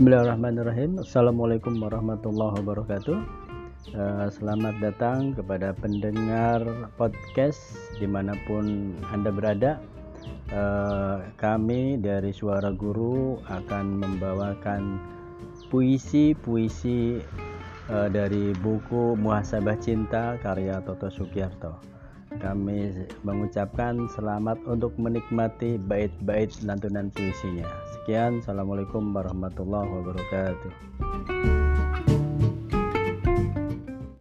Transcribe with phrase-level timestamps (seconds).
[0.00, 0.96] Bismillahirrahmanirrahim.
[1.04, 3.20] Assalamualaikum warahmatullahi wabarakatuh.
[3.92, 6.64] Uh, Selamat datang kepada pendengar
[6.96, 7.60] podcast
[8.00, 9.76] di mana pun Anda berada.
[10.56, 15.04] Uh, Kami dari Suara Guru akan membawakan
[15.68, 17.20] puisi-puisi
[17.92, 21.76] uh, dari buku Muhasabah Cinta karya Toto Sugiarto
[22.38, 27.66] kami mengucapkan selamat untuk menikmati bait-bait lantunan puisinya.
[27.90, 31.59] Sekian, Assalamualaikum warahmatullahi wabarakatuh.